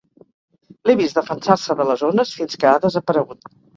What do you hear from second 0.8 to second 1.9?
L'he vist defensar-se de